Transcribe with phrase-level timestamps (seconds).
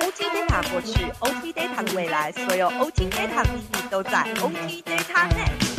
[0.00, 5.74] OT Data 过去，OT Data 的未来，所有 OT Data 的秘密都在 OT Data Next。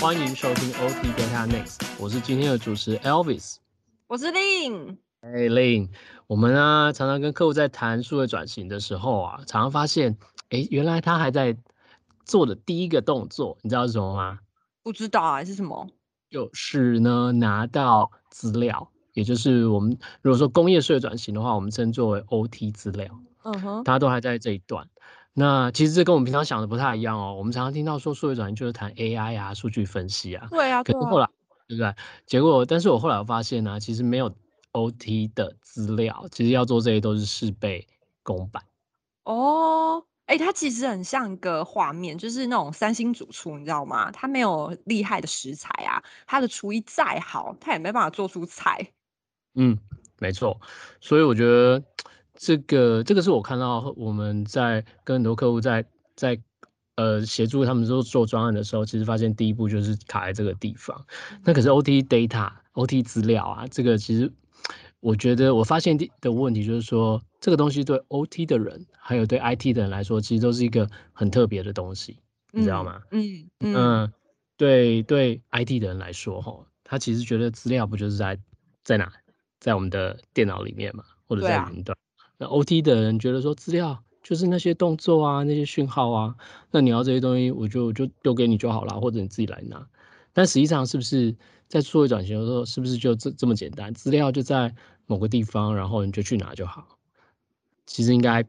[0.00, 3.58] 欢迎收听 OT Data Next，我是今天的主持 Elvis。
[4.08, 5.90] 我是 Lin，哎，Lin，
[6.26, 10.18] 我们呢常常跟客户在谈数位转型的时候啊，常常发现，
[10.50, 11.56] 哎，原来他还在
[12.24, 14.40] 做的第一个动作，你知道是什么吗？
[14.82, 15.86] 不知道啊，是什么？
[16.34, 23.06] 就是呢拿到资料，也就是我们如果说工业数位转型的话，我们称作为 OT 资料。
[23.44, 24.84] 嗯哼，大家都还在这一段。
[25.32, 27.36] 那其实这跟我们平常想的不太一样哦。
[27.38, 30.48] 我们常常听到说数位转型就是谈 AI 啊、数据分析啊。
[30.50, 31.28] 对啊，可是后来，
[31.68, 31.94] 对不对？
[32.26, 34.34] 结果，但是我后来发现呢，其实没有
[34.72, 37.86] OT 的资料，其实要做这些都是事倍
[38.24, 38.60] 功半。
[39.22, 44.10] 哦，哎，它其实很像一个画面，就是那种三星主厨，你知道吗？
[44.10, 48.92] 他没有厉害的食材啊，他的厨艺再好，他也没办法做出菜。
[49.54, 49.78] 嗯，
[50.18, 50.60] 没错。
[51.00, 51.82] 所以我觉得。
[52.36, 56.36] 这个这个是我看到我们在跟很多客户在在
[56.96, 61.00] 呃协助他们做做专案的时候，其实发现第一步就是卡在这个地方。
[61.44, 64.32] 那可是 OT data、OT 资料啊，这个其实
[65.04, 72.16] 我觉得我发现的的问题就是说，这个东西对 OT 的人还有对 IT 的人来说，其实都是一个很特别的东西，
[72.52, 73.02] 你知道吗？
[73.10, 74.12] 嗯嗯，
[74.56, 78.38] 对对，IT 的人来说，哈，他其实觉得资料不就是在
[78.82, 79.12] 在哪，
[79.60, 81.94] 在我们的电脑里面嘛，或者在云端。
[82.38, 86.34] 那 OT 的人觉得说资料就是那些动作啊，那些讯号啊，
[86.70, 89.86] 那你要这些东西，我就就丢给你就好了，或者你自己来拿。
[90.32, 91.36] 但实际上是不是
[91.68, 93.92] 在数位转型的时候，是不是就这这么简单？
[93.94, 94.74] 资料就在
[95.06, 96.86] 某个地方，然后你就去拿就好？
[97.86, 98.44] 其实应该，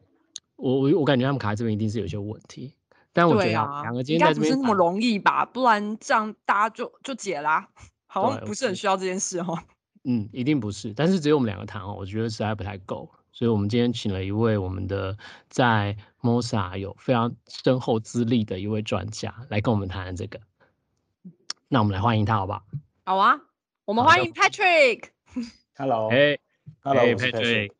[0.56, 2.74] 我我我感觉他们卡在这边一定是有些问题。
[3.12, 5.44] 但我觉得两个今天在这边不是那么容易吧？
[5.44, 7.68] 不然这样大家就就解啦，
[8.06, 9.58] 好像不是很需要这件事哦。
[10.04, 10.92] 嗯，一定不是。
[10.94, 13.10] 但是只有我们两个谈哦，我觉得实在不太够。
[13.32, 15.16] 所以，我们今天请了一位我们的
[15.50, 20.40] 在 Mosa 有非常深厚资历的一位专家来跟我们谈谈这个。
[21.68, 22.62] 那我们来欢迎他，好不好？
[23.08, 23.40] 好啊，
[23.84, 25.10] 我们欢迎 Patrick。
[25.76, 26.36] Hello，哎
[26.80, 27.70] ，Hello Patrick。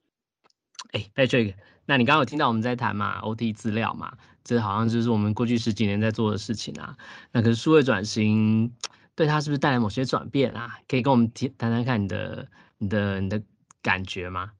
[0.92, 6.96] 哎，Patrick，那你刚刚有听到我们在谈嘛？OT 资料嘛，这好像就是我们过去十几年在做的事情啊。
[7.32, 8.72] 那可是数位转型
[9.16, 10.78] 对它是不是带来某些转变啊？
[10.86, 12.46] 可以跟我们谈谈谈看你的、
[12.78, 13.42] 你的、你的
[13.82, 14.52] 感觉吗？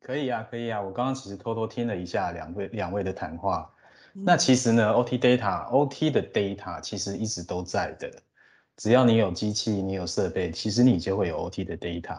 [0.00, 0.80] 可以啊，可以啊。
[0.80, 3.72] 我刚刚其实偷偷听了一下两位两位的谈话。
[4.12, 8.10] 那其实呢，OT data，OT 的 data 其实一直都在的。
[8.78, 12.18] 只要你有机器，你有设备，其实你就会有 OT 的 data。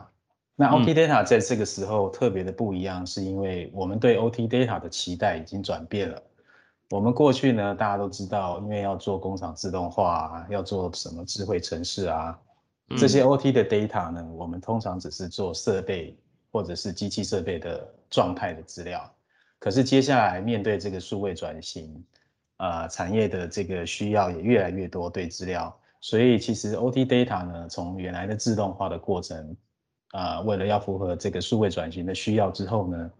[0.55, 6.21] 那 OT data 在这个时候特别的不一样，是因为我们对 OT data 的期待已经转变了。
[6.91, 12.39] 我们过去呢，大家都知道，因为要做工厂自动化，要做什么智慧城市啊，
[12.95, 16.15] 这些 OT 的 data 呢，我们通常只是做设备。
[16.51, 19.07] 或者是机器设备的状态的资料，
[19.59, 22.03] 可是接下来面对这个数位转型，
[22.57, 29.55] 啊，产业的这个需要也越来越多对资料，所以其实 OT data 呢，从原来的自动化的过程，
[30.11, 33.11] 啊，为了要符合这个数位转型的需要之后呢，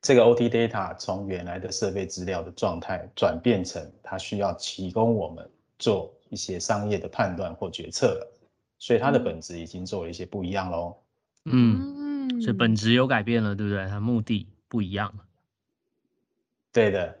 [0.00, 8.32] 这个 OT data 从原来的设备资料的状态转变成它需要提供我们做一些商业的判断或决策了，
[8.78, 10.96] 所以它的本质已经做了一些不一样喽。
[11.44, 13.86] 嗯，所以本质有改变了，对不对？
[13.86, 15.24] 它目的不一样了。
[16.72, 17.18] 对的，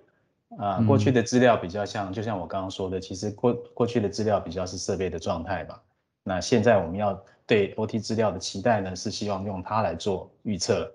[0.58, 5.82] 啊，过去的资料比较像，就像我刚刚说的，其实过过去的资料比较是设备的状态吧。
[6.22, 10.94] 那现在我们要对 OT 资料的期待呢，是希望用它来做预测。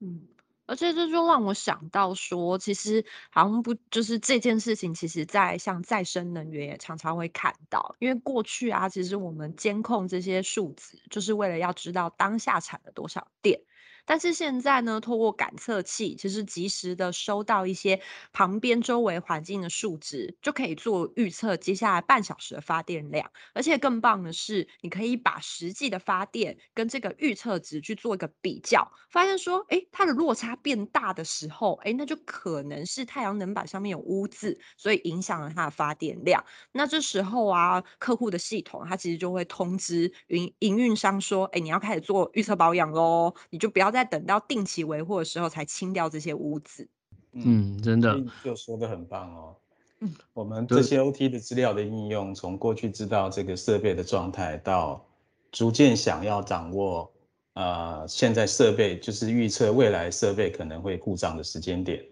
[0.00, 0.28] 嗯。
[0.64, 13.60] 而且这就让我想到说，其实好像不就是这件事情，其实在像再生能源也常常会看到，因为过去啊，其实我们监控这些数字，就是为了要知道当下产了多少电。
[14.04, 18.00] 但是现在呢，透过感测器，其实及时的收到一些
[18.32, 23.30] 旁边周围环境的数值，就可以做预测接下来半小时的发电量。
[23.54, 36.44] 而且更棒的是，你可以把实际的发电跟这个预测值去做一个比较，发现说，哎，它的落差变大的时候，哎，那就可能是太阳能板上面有污渍，所以影响了它的发电量。
[36.72, 43.91] 那这时候啊，客户的系统它其实就会通知营营运商说，哎，你要开始做预测保养喽，你就不要。
[43.92, 46.88] 在等到定期维护的时候才清掉这些污渍。
[47.32, 49.56] 嗯，真的，就说的很棒哦。
[50.00, 55.04] 嗯，我们这些 OT 的资料的应用，从过去知道这个设备的状态，到
[55.52, 57.10] 逐渐想要掌握，
[57.54, 62.04] 呃，现在设备就是预测未来设备可能会故障的时间点，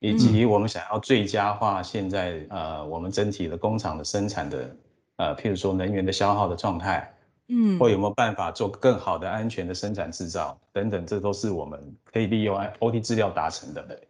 [0.00, 4.76] 以及我们想要最佳化现在呃我们整体的工厂的生产的
[5.16, 7.12] 呃，譬如说能源的消耗的状态，
[7.48, 14.00] 嗯，或有没有办法做更好的安全的生产制造等等，这都是我们可以利用 OT 资料达成的。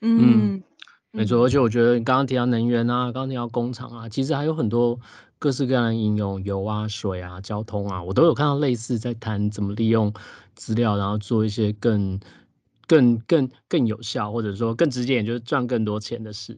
[0.00, 0.62] 嗯，
[1.10, 4.98] 没错，而且我觉得你刚刚提到能源啊，刚刚提到工厂啊，其实还有很多
[5.40, 10.12] 各式各样的应用，油啊、水啊、交通啊，我都有看到类似在谈怎么利用
[10.54, 12.20] 资料，然后做一些更、
[12.86, 16.56] 更、更、更有效，或者说更直接点，就是赚更多钱的事。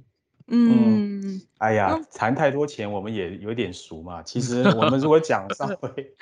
[0.50, 4.22] 嗯，哎呀，谈太多钱我们也有点俗嘛。
[4.22, 6.14] 其实 我们如果讲稍微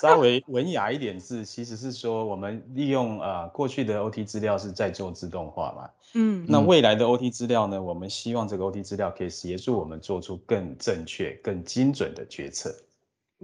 [0.00, 5.90] 稍微文雅一点是，其实是说我们利用呃过去的 OT 资料是在做自动化嘛。
[6.14, 7.82] 嗯，那未来的 OT 资料呢？
[7.82, 12.74] 我们希望这个 OT 资料可以协助我们做出更正确、更精准的决策。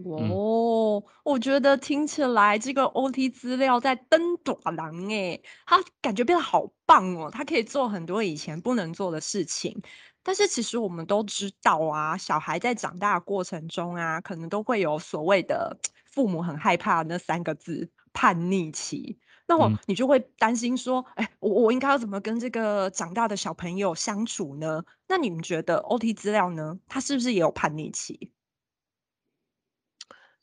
[0.05, 9.83] 哦，我觉得听起来这个 OT 资料在登短廊哎，它感觉变得好棒哦，它可以做很多以前不能做的事情。
[10.29, 19.19] 但是其实我们都知道啊，小孩在长大过程中啊，可能都会有所谓的父母很害怕那三个字——叛逆期。
[19.47, 24.85] 那我你就会担心说，哎，我我应该要怎么跟这个长大的小朋友相处呢？
[25.07, 26.79] 那你们觉得 OT 资料呢？
[26.89, 28.31] 他是不是也有叛逆期？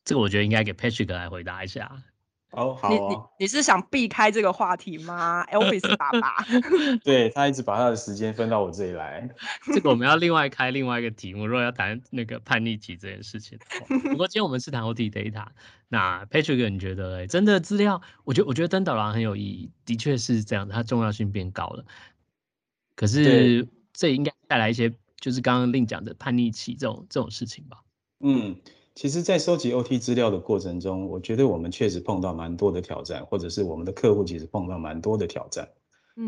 [0.03, 1.95] 这个我觉得应该给 Patrick 来回答一下。
[2.55, 6.37] 哦，好，你你你是想避开这个话题吗？Elvis 爸爸，
[7.03, 9.29] 对他一直把他的时间分到我这里来。
[9.73, 13.59] 这个我们要另外开另外一个题目，如果要谈那个叛逆期这件事情。
[13.87, 15.45] 不过今天我们是谈 OT data，
[15.89, 18.01] 那 Patrick 你觉得真的资料？
[18.23, 21.85] 我觉得我觉得登岛狼很有意义，的确是这样，它重要性变高了。
[22.95, 27.79] 可是这应该带来一些，就是刚刚另讲的叛逆期这种这种事情吧？
[28.21, 28.55] 嗯。
[28.95, 35.67] 其实，在收集 OT 资料的过程中，我觉得我们确实碰到蛮多的挑战，或者是我们的客户其实碰到蛮多的挑战。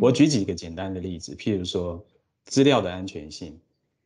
[0.02, 2.06] 我举几个简单的例子，譬如说
[2.44, 3.58] 资料的安全性，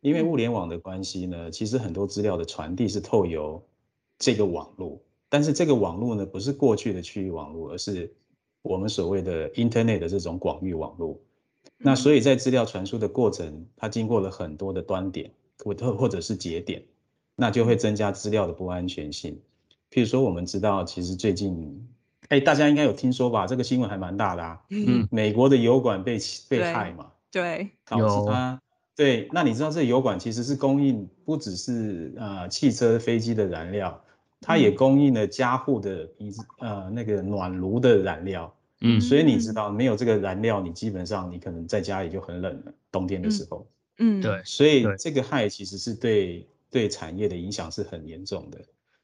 [0.02, 3.60] 因为物联网的关系呢，其实很多资料的传递是透由
[4.19, 8.14] 这个网络，但是这个网络呢，不是过去的区域网络，而是
[8.62, 11.19] 我们所谓的 Internet 的这种广域网络。
[11.80, 16.84] 那所以在资料传输的过程，它经过了很多的端点，或或者是节点。
[17.42, 19.36] 那就会增加资料的不安全性。
[19.90, 21.90] 譬如说，我们知道，其实最近，
[22.30, 23.48] 哎，大家应该有听说吧？
[23.48, 24.62] 这个新闻还蛮大的啊。
[24.70, 25.08] 嗯。
[25.10, 27.08] 美国的油管被被害嘛？
[27.32, 27.72] 对。
[27.88, 28.62] 导致它。
[28.96, 29.28] 对。
[29.32, 34.00] 那你知道，这油管其实是供应不只是呃汽车、飞机的燃料，
[34.40, 38.54] 它也供应了家户的一呃那个暖炉的燃料。
[38.82, 39.02] 嗯。
[39.02, 43.66] 所以你知道，没有这个燃料，你基本上你可能在家里就很冷了，冬天的时候。
[43.98, 44.22] 嗯。
[44.22, 44.40] 对。
[44.46, 46.48] 所以这个害其实是对。
[46.71, 48.59] 对产业的影响是很严重的。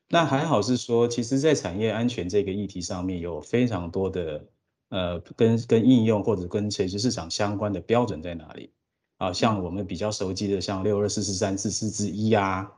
[0.10, 4.48] 那还好是说，其实，在产业安全这个议题上面，有非常多的
[4.88, 8.72] 呃，跟跟应用或者跟垂直市场相关的标准在哪里？
[9.18, 12.72] 啊，像我们比较熟悉的，像六二四四三四四之一啊，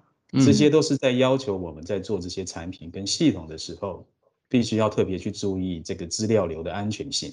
[0.44, 4.07] 这些都是在要求我们在做这些产品跟系统的时候，
[4.47, 7.31] 必须要特别去注意这个资料流的安全性。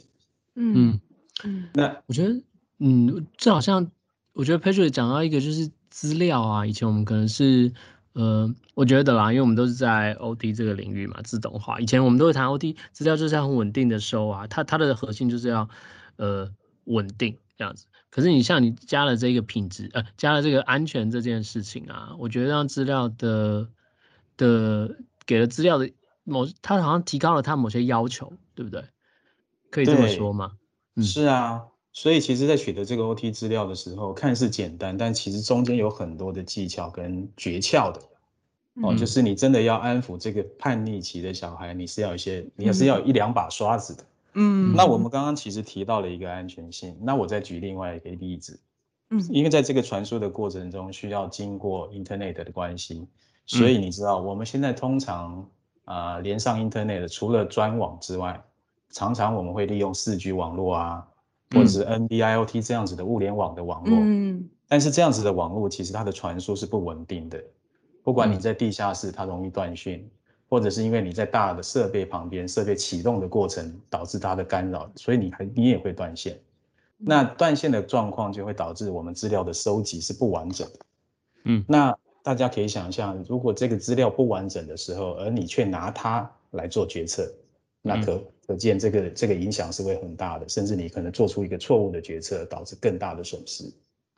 [0.56, 1.00] 嗯
[1.42, 1.70] 嗯。
[1.72, 2.42] 那我觉得，
[2.80, 3.90] 嗯，这好像
[4.34, 5.70] 我觉得 Patrick 讲到一个就是。
[5.96, 7.72] 资料啊，以前我们可能是，
[8.12, 11.80] 呃，我觉得啦，因为我们都是在 OT 这个领域嘛，自动化。
[11.80, 15.66] 以前我们都会谈 OT 资料就是要很稳定的收啊，它它的核心就是要，
[16.16, 16.52] 呃，
[16.84, 17.86] 稳定这样子。
[18.10, 23.66] 可是你像你加了这个品质，呃，加了这个安全这件事情啊，我觉得让资料的
[24.36, 25.90] 的给了资料的
[26.24, 28.84] 某，它好像提高了它某些要求，对不对？
[29.70, 30.52] 可以这么说吗？
[30.94, 31.62] 嗯，是啊。
[31.96, 37.98] 所以其实，在取得这个 OT 资料的时候，看似简单，但其实中间有很多的技巧跟诀窍的。
[38.82, 44.04] 哦，就是你真的要安抚这个叛逆期的小孩，你是要一些，你也是要有一两把刷子的。
[44.34, 44.74] 嗯。
[44.76, 48.60] 那我们刚刚其实提到了一个安全性，那我再举另外一个例子。
[49.08, 49.26] 嗯。
[49.30, 53.08] 因为在这个传输的过程中，需要经过 Internet 的关系，
[53.46, 55.48] 所以你知道，我们现在通常
[55.86, 58.38] 啊连上 Internet，除了专网之外，
[58.90, 61.08] 常常我们会利用四 G 网络啊。
[61.52, 67.40] 或者是 NB-IoT 这样子的物联网的网络，嗯，但是这样子的网络其实它的传输是不稳定的，
[68.02, 70.08] 不管你在地下室，它容易断讯，
[70.48, 76.36] 或者是因为你在大的设备旁边，设备启动的过程导致它的干扰，所以你还你也会断线。
[76.98, 80.78] 那断线的状况就会导致我们资料的收集是不完整的，
[81.44, 87.32] 嗯，那大家可以想象，如果这个资料不完整的时候，而你却拿它来做决策，
[87.82, 88.20] 那可。
[88.46, 93.64] 可见这个这个影响是会很大的，甚至你可能做出一个错误的决策，导致更大的损失，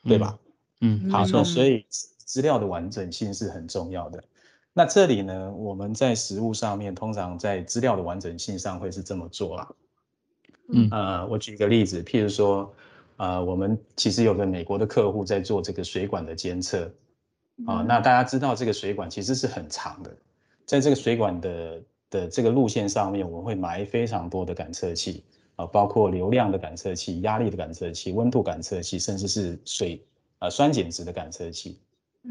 [0.04, 0.38] 对吧？
[0.80, 4.22] 嗯，好，那所以资料的完整性是很重要的。
[4.72, 9.74] 那这里呢，我们在实物上面，通常在资料的完整性上会是这么做啦。
[10.68, 12.72] 嗯，呃，我举一个例子，譬如说，
[13.16, 16.84] 呃，我们其实有个美国的客户在做这个水管的监测，
[17.66, 17.82] 啊。
[17.88, 20.16] 那大家知道这个水管其实是很长的，
[20.64, 25.24] 在这个水管的的这个路线上面，我们会埋非常多的感测器
[25.56, 30.02] 啊，包括流量的感测器、压力的感测器、温度感测器，甚至是水
[30.38, 31.78] 啊酸碱值的感测器。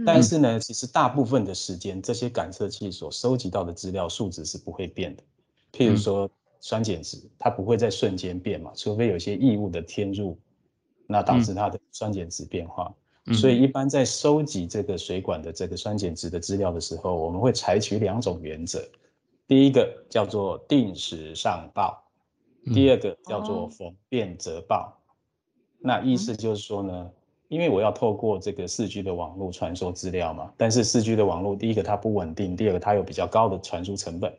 [0.06, 5.24] 但是呢，其实大部分的时间，这些感测器所收集到的资料数值是不会变的。
[5.72, 6.30] 譬如说
[6.60, 10.38] 酸碱值，它不会在瞬间变嘛，除非有些异物的添入，
[11.08, 12.94] 那导致它的酸碱值变化。
[13.34, 18.88] 所以一般在收集这个水管的这个酸碱值的资料的时候，我们会采取两种原则。
[19.48, 22.04] 第一个叫做定时上报，
[22.74, 24.94] 第二个叫做逢变则报。
[25.80, 27.12] 那意思就是说呢？
[27.50, 34.38] 因为我要透过这个四 G 的网络传输资料嘛，但是四 G 的网络，第一个它不稳定，第二个它有比较高的传输成本，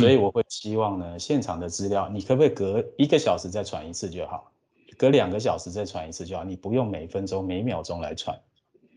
[0.00, 4.50] 所以我会希望呢，现场的资料你可不可以隔一个小时再传一次就好，
[4.96, 8.34] 隔两个小时再传一次就好，你不用每分钟每秒钟来传，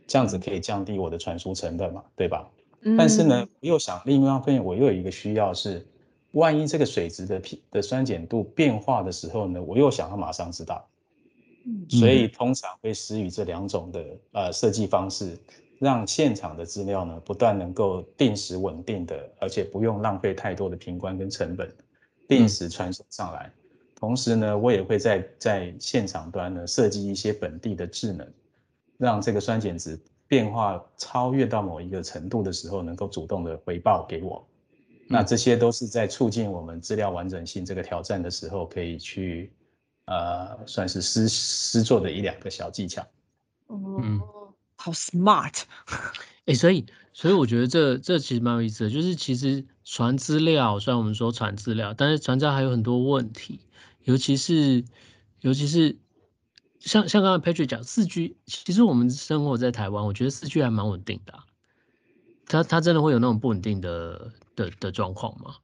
[0.08, 2.50] 这样子可以降低我的传输成本嘛，对吧？
[2.98, 5.86] 但是呢，又想另外一方面，我又有一个需要是，
[6.32, 10.86] 万一这个水质的的酸碱度变化的时候呢，我又想要马上知道。
[11.90, 15.38] 所以通常会施予这两种的呃设计方式，
[15.78, 21.72] 让现场的资料呢不但能够定时稳定的，而且不用浪费太多的频关跟成本，
[22.28, 23.52] 定时传送上来。
[23.96, 28.26] 同时呢，我也会在在现场端呢设计一些本地的智能，
[28.98, 34.48] 让这个酸碱值变化超越到某一个程度的时候，能够主动的回报给我。
[35.10, 39.52] 那这些都是在促进我们资料完整性这个挑战的时候，可以去。
[40.12, 43.06] 呃，算是施施做的一两个小技巧。
[43.68, 44.02] 哦，
[44.76, 45.62] 好 smart。
[46.46, 46.84] 哎，所以，
[47.14, 53.60] 所以我觉得这这其实蛮有意思的，就是其实传资料，虽然我们说传资料，但是传资料还有很多问题，
[54.06, 54.84] 尤其是
[55.42, 55.96] 尤其是
[56.80, 61.34] 像像刚才 Patrick 讲四 G，其实我们生活在台湾，我觉得四 G 还蛮稳定的。
[62.48, 65.56] 它它真的会有那种不稳定的的的状况吗？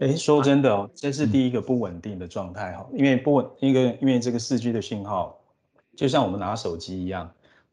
[0.00, 5.38] 哎，说真的哦，这是第一个不稳定的状态哈，因为不稳，一个因为这个四 G 的信号，
[5.94, 7.30] 就像我们拿手机一样，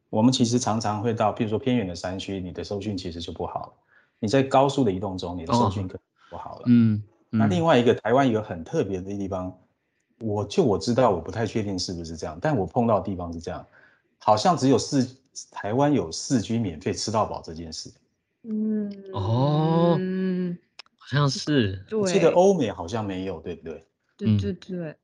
[0.08, 3.74] 我们其实常常会到，譬如说偏远的山区，你的收讯其实就不好
[4.20, 5.98] 你在高速的移动中，你的收讯可
[6.30, 6.62] 不好了。
[6.66, 9.52] 嗯，那另外一个台湾一个很特别的地方，
[10.22, 13.66] 我就我知道，我不太确定是不是这样，但我碰到的地方是这样，
[14.18, 15.16] 好像只有四
[15.50, 17.90] 台湾有四 G 免费吃到饱这件事。
[18.44, 19.98] 嗯，哦。
[20.96, 23.84] 好像是，我记得欧美好像没有，对不对？
[24.16, 24.96] 对对对，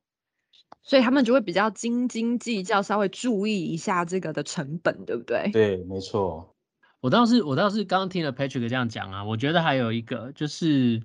[0.81, 5.51] 所以他们就会比较斤斤计较，稍微注意一下这个的成本，对不对？
[5.51, 6.55] 对，没错。
[7.01, 11.03] 我倒是我倒是刚刚听了 Patrick 这样讲啊，我觉得还有一个就是，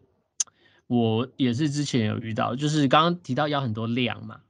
[0.87, 4.41] 我也是之前有遇到，就是刚刚提到要很多量嘛，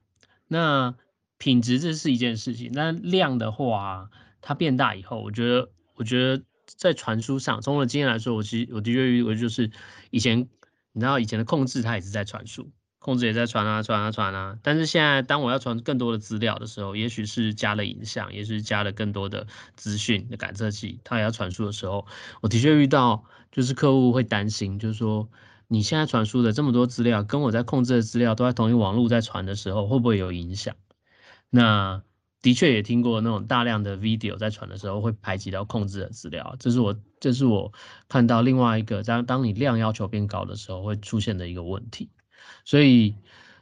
[0.48, 0.94] 那
[1.38, 4.10] 品质这是一件事情，那量的话，
[4.40, 6.42] 它变大以后，我觉得我觉得。
[6.78, 9.70] 在传输上，从我的经验来说，我其实我的确遇我就是
[10.10, 10.48] 以前
[10.92, 14.58] 你知道以前的控制它也是在传输，控制也在传啊传啊传啊。
[14.62, 22.06] 但是现在当我要传更多的资料的时候，也许是加了影像，也许是加了更多的资讯的感测器，它也要传输的时候，
[22.40, 23.22] 我的确遇到
[23.52, 25.28] 就是客户会担心，就是说
[25.74, 30.74] 你现在传输的这么多资料，跟我在控制的资料都在同一网络在传的时候，会不会有影响？
[31.50, 32.02] 那？
[32.44, 37.72] 的确也听过那种大量的 video 在传的时候会排挤到控制的资料，这是我这是我
[38.06, 42.10] 看到另外一个当当你量要求变高的时候会出现的一个问题，
[42.66, 43.14] 所以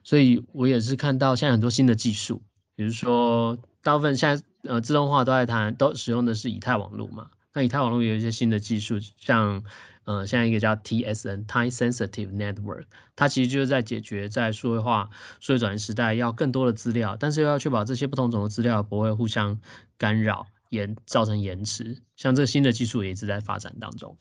[0.03, 2.43] 所以我也是看到现在很多新的技术，
[2.75, 9.63] 比如说大部分现在呃自动化都在谈都使用的是以太网络嘛，那以太网络有一些新的技术像。
[10.05, 19.61] 嗯，现在一个叫 TSN（Time Sensitive Network），它其实就是在解决在数位化、数位转型时代要更多的资料，但是又要确保这些不同种的资料不会互相
[19.97, 21.97] 干扰、延造成延迟。
[22.17, 24.17] 像这个新的技术也一直在发展当中。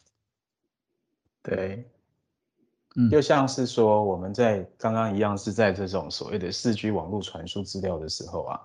[1.42, 1.90] 对，
[2.96, 8.62] 嗯，就像是说我们在刚刚一样，是在这种所谓的四 G 网络传输资料的时候啊，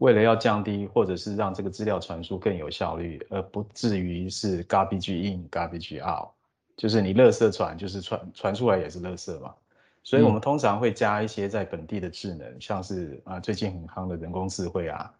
[0.00, 6.28] 为了要降低或者是让这个资料传输更有效率，而不至于是 garbage in、garbage out。
[6.82, 9.54] 就是你垃圾传，就是传传出来也是垃圾嘛，
[10.02, 15.14] 所以我们通常会加一些在本地的智能，像是啊最近很夯的人工智慧啊，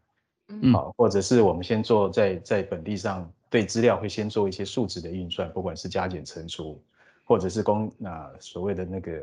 [0.49, 0.73] 嗯。
[0.73, 6.83] 好，或者是我们先做在在本地上对资料会先做一些数值的运算，不管是加减乘除，
[7.23, 9.23] 或者是工啊所谓的那个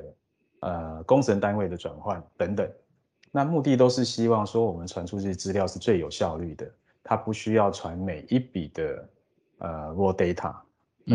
[0.61, 2.71] 呃工程单位的转换等等，
[3.33, 6.65] 那目的都是希望说我们传出去资料是最有效率的，
[7.03, 9.09] 它不需要传每一笔的
[9.57, 10.55] 呃 raw data。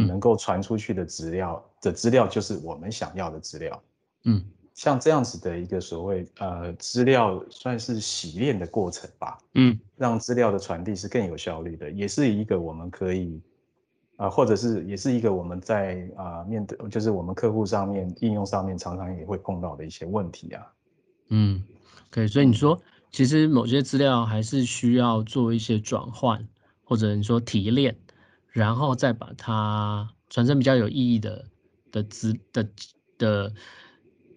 [0.01, 3.83] 能够传出去的资料的资料就是我们想要的资料。
[4.25, 4.45] 嗯。
[4.75, 13.41] 像这样子的一个所谓呃资料算是洗练的过程吧，嗯，让资料的传递是更有效率的，也是一个我们可以
[14.17, 20.67] 啊，或者是也是一个我们在啊面对，就是我们客户上面应用上面常常也会碰到的一些问题啊。
[21.29, 21.63] 嗯，
[22.11, 22.83] 可以，所以你说
[23.13, 26.45] 其实某些资料还是需要做一些转换，
[26.83, 27.97] 或者你说提炼，
[28.55, 31.45] 然后再把它传成比较有意义的
[31.93, 32.67] 的资的
[33.19, 33.53] 的。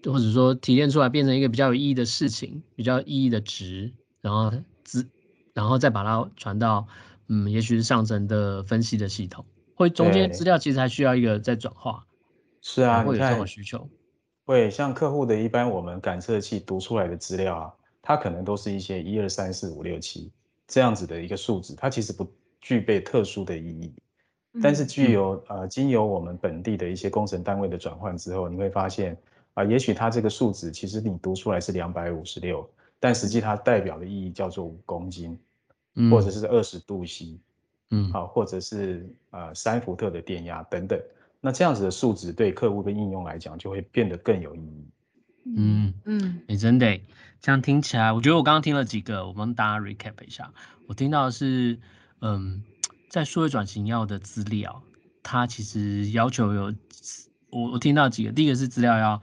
[0.06, 5.06] 或者说提炼出来变成一个比较有意义的事情，比较有意义的值，然后资，
[5.54, 6.88] 然后再把它传到，
[7.28, 9.44] 嗯，也许是上层的分析的系统，
[9.76, 12.06] 会中间资料其实还需要一个再转化。
[12.62, 13.90] 是啊，会有这种需求。
[14.46, 20.32] 会像客户的一般我们感测器读出来的资料啊，它可能都是一些一二三四五六七
[20.68, 22.32] 这样子的一个数字，它其实不
[22.62, 23.94] 具备特殊的意义，
[24.62, 29.18] 但是具有呃经由我们本地的一些工程单位的转换之后，你会发现。
[29.58, 35.36] 啊，也许它这个数值其实你读出来是两百五十六，但实际它代表的意义叫做五公斤，
[36.12, 37.40] 或者是二十度 C，
[37.90, 41.02] 嗯，好，或者是呃三伏特的电压等等。
[41.42, 44.88] 那这样子的数值对客户的应用来讲就会变得更有意义。
[45.56, 47.02] 嗯嗯，哎，真的，
[47.42, 50.54] 这样听起来，我觉得我刚刚听了几个，我帮大家 recap 一下。
[50.88, 51.80] 我听到的是，
[52.22, 52.62] 嗯，
[53.10, 54.82] 在数位转型要的资料，
[55.24, 56.74] 它其实要求有，
[57.50, 59.22] 我我听到几个，第一个是资料要。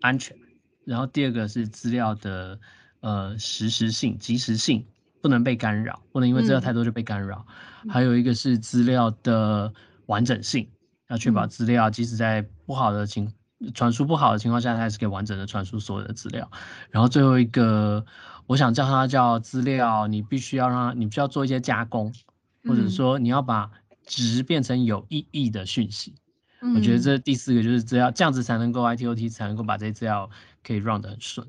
[0.00, 0.36] 安全，
[0.84, 2.60] 然后第二个是资料的
[3.00, 4.84] 呃实时性、及时性，
[5.22, 7.46] 不能被干扰，不能因为资料太多就被干扰。
[7.88, 9.72] 还有一个是资料的
[10.04, 10.68] 完整性，
[11.08, 13.32] 要确保资料即使在不好的情
[13.72, 16.50] 传输不好的情况下，它还是可以完整的传输所有的资料。
[16.90, 18.04] 然后最后一个，
[18.46, 22.12] 我想叫它叫资料，你必须要让你必须要做一些加工，
[22.66, 23.70] 或者说你要把
[24.06, 26.14] 值变成有意义的讯息。
[26.74, 30.30] 我觉得这第四个就是资料，这样子才能够 ITOT 才能够把这些资料
[30.62, 31.46] 可以 run 得很顺。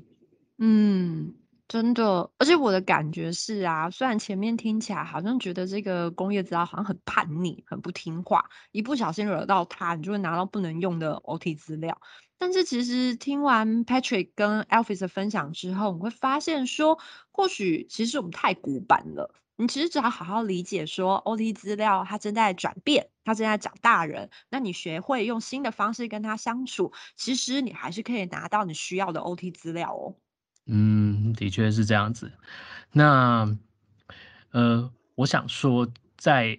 [0.58, 1.32] 嗯，
[1.68, 11.98] 真的，而且我的感觉是啊，虽然前面听起来好像觉得这个工业资料好像很叛逆、很不听话，一不小心惹到它，你就会拿到不能用的 OT 资料。
[12.36, 16.98] 但是其实听完 Patrick 跟 Alphys 的分享之后，你会发现说，
[17.30, 19.34] 或许其实我们太古板了。
[19.56, 24.30] 你其实只要好好理解，说 OT 资料它正在转变，它正在长大人。
[24.50, 30.14] 那你学会用新的方式跟它相处，其实你还是可以拿到你需要的 OT 资料哦。
[30.66, 32.32] 嗯，的确是这样子。
[32.92, 33.56] 那
[34.50, 36.58] 呃，我想说，在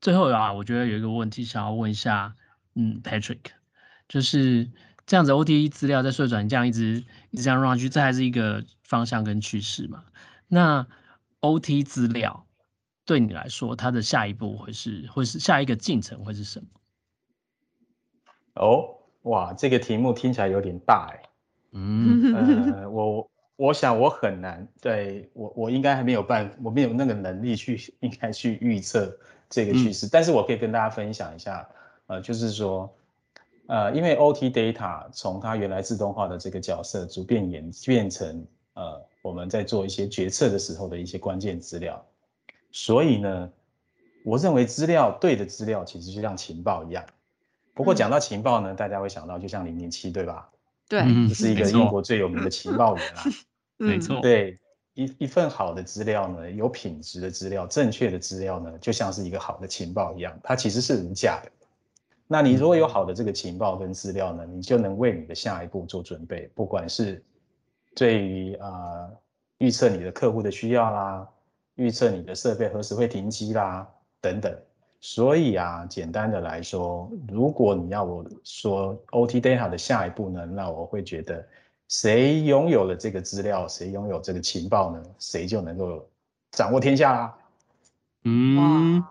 [0.00, 2.34] 最后啊，我觉得有一个问题想要问一下，
[2.74, 3.38] 嗯，Patrick，
[4.08, 4.68] 就是
[5.06, 10.04] 这样子 OT 资料在顺转这样一直一直这样 run 去，这还是一个方向跟趋势嘛？
[10.48, 10.86] 那
[11.40, 12.46] OT 资料
[13.06, 16.66] 对你来说，它的下一步会是，会是下一个进程会是什么？
[18.54, 21.22] 哦，哇，这个题目听起来有点大哎。
[21.72, 22.34] 嗯，
[22.74, 29.16] 呃， 我我想我很难，对我我应该还没有办，我没有那个能力去应该去预测
[29.48, 31.66] 这个趋势，但是我可以跟大家分享一下，
[32.06, 32.94] 呃，就是说，
[33.66, 39.09] 呃，因为 OT data 从它原来自动化的这个角色，逐渐演变成呃。
[39.22, 42.02] 我们在做一些决策的时候的一些关键资料，
[42.72, 43.52] 所以呢，
[44.24, 47.04] 我认为资料对的资料其实就像情报一样。
[47.74, 50.48] 不过讲到情报呢，大家会想到就像零零七，对吧？
[50.88, 53.24] 对，这是一个英国最有名的情报员啊。
[53.76, 54.20] 没错。
[54.22, 54.58] 对，
[54.94, 61.50] 一一份好的资料呢，有品质的资料，正确的资料呢，就像是一个好的情报一样，它其实是无价的。
[62.26, 67.22] 那你如果有好的这个情报跟资料呢，你就能为你的下一步做准备，不管是。
[67.94, 69.10] 对于啊，
[69.58, 71.28] 预测你的客户的需要啦，
[71.74, 73.86] 预测你的设备何时会停机啦，
[74.20, 74.56] 等等。
[75.00, 81.46] 所以啊，简单的来说，如果你要我说 OT data 的下一步呢，那我会觉得，
[81.88, 86.06] 谁拥有了这个资料，谁拥有这个情报呢，谁就能够
[86.52, 87.38] 掌握天下啦。
[88.24, 89.02] 嗯。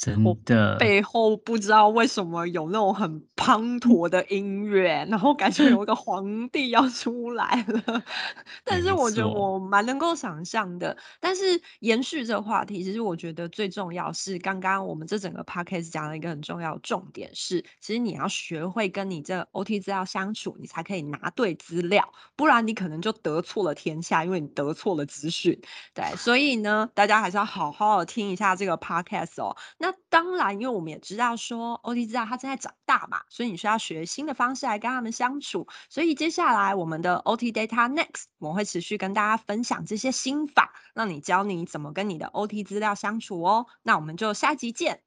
[0.00, 8.02] 真的，背后不知道为什么有那种很滂沱的音乐，然后感觉有一个皇帝要出来了。
[8.64, 10.96] 但是我觉得我蛮能够想象的。
[11.20, 25.60] 但是延续这个话题，其实我觉得最重要是刚刚我们这整个 podcast 讲了一个很重要的重点是，其实你要学会跟你这 OT 资料相处，你才可以拿对资料，不然你可能就得错了天下，因为你得错了资讯。
[25.92, 29.54] 对，所以呢，大家还是要好好的听一下这个 podcast 哦。
[29.76, 35.66] 那当然，因为我们也知道说，OT 资料它正在长大嘛，所以你需要学新的方式来跟他们相处。
[35.88, 43.66] 所以接下来我们的 OT Data Next，我们会持续跟大家分享这些心法，让你教你怎么跟你的 OT 资料相处哦。
[43.82, 45.02] 那我们就下集见，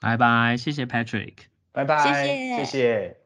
[0.00, 1.36] 拜拜，谢谢 Patrick，
[1.72, 3.21] 拜拜，谢谢，谢谢。